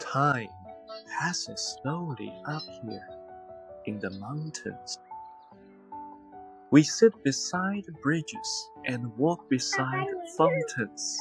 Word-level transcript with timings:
Time 0.00 0.48
passes 1.20 1.78
slowly 1.82 2.32
up 2.46 2.62
here 2.84 3.08
in 3.86 4.00
the 4.00 4.10
mountains. 4.10 4.98
We 6.70 6.82
sit 6.82 7.12
beside 7.24 7.84
bridges 8.02 8.70
and 8.86 9.16
walk 9.18 9.48
beside 9.50 10.08
fountains. 10.38 11.18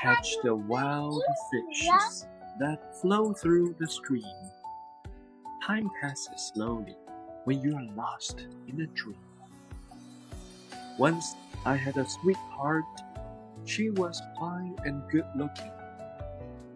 Catch 0.00 0.36
the 0.42 0.54
wild 0.54 1.22
fishes 1.50 2.26
that 2.60 3.00
flow 3.00 3.32
through 3.34 3.76
the 3.80 3.88
stream. 3.88 4.24
Time 5.66 5.90
passes 6.00 6.52
slowly 6.54 6.96
when 7.44 7.62
you 7.62 7.76
are 7.76 7.96
lost 7.96 8.46
in 8.68 8.80
a 8.82 8.86
dream. 8.88 9.16
Once 10.98 11.34
I 11.66 11.76
had 11.76 11.96
a 11.98 12.08
sweetheart. 12.08 12.84
She 13.66 13.90
was 13.90 14.22
fine 14.38 14.76
and 14.84 15.02
good 15.10 15.26
looking. 15.36 15.70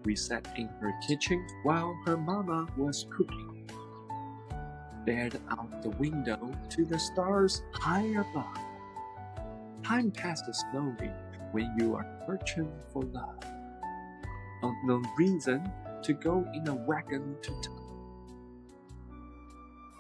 We 0.05 0.17
sat 0.17 0.47
in 0.57 0.69
her 0.81 0.93
kitchen 1.07 1.47
while 1.63 1.97
her 2.07 2.17
mama 2.17 2.67
was 2.77 3.07
cooking. 3.11 3.71
Stared 5.03 5.41
out 5.51 5.83
the 5.83 5.91
window 5.91 6.53
to 6.71 6.85
the 6.85 6.99
stars 6.99 7.63
high 7.73 8.07
above. 8.07 8.59
Time 9.85 10.11
passes 10.11 10.65
slowly 10.71 11.11
when 11.53 11.75
you 11.79 11.95
are 11.95 12.07
searching 12.27 12.71
for 12.93 13.03
love. 13.03 13.39
Unknown 14.63 15.07
reason 15.19 15.71
to 16.03 16.13
go 16.15 16.47
in 16.55 16.69
a 16.69 16.75
wagon 16.75 17.37
to 17.43 17.51
town. 17.63 17.97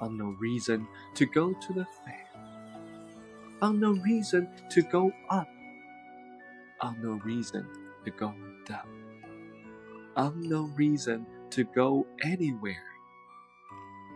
Unknown 0.02 0.36
reason 0.40 0.86
to 1.14 1.26
go 1.26 1.52
to 1.54 1.72
the 1.72 1.86
fair. 2.04 2.26
Unknown 3.62 4.02
reason 4.02 4.48
to 4.70 4.82
go 4.82 5.12
up. 5.30 5.48
Unknown 6.82 7.20
reason 7.20 7.66
to 8.04 8.10
go 8.10 8.34
down. 8.66 9.13
Unknown 10.16 10.74
reason 10.76 11.26
to 11.50 11.64
go 11.64 12.06
anywhere. 12.22 12.84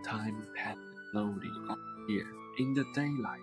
Time 0.05 0.47
passes 0.57 0.79
slowly 1.11 1.51
up 1.69 1.79
here 2.07 2.27
in 2.59 2.75
the 2.75 2.85
daylight. 2.95 3.41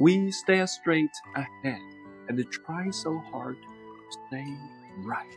We 0.00 0.30
stare 0.32 0.66
straight 0.66 1.10
ahead 1.36 1.82
and 2.28 2.50
try 2.50 2.90
so 2.90 3.18
hard 3.30 3.56
to 3.56 4.18
stay 4.28 4.56
right. 5.04 5.36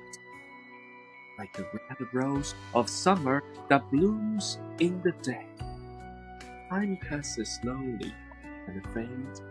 Like 1.37 1.53
the 1.53 1.65
red 1.73 2.13
rose 2.13 2.55
of 2.73 2.87
summer 2.89 3.43
that 3.69 3.89
blooms 3.91 4.59
in 4.79 5.01
the 5.01 5.11
day. 5.23 5.47
Time 6.69 6.97
passes 7.09 7.59
slowly 7.61 8.13
and 8.67 8.81
fades 8.93 9.41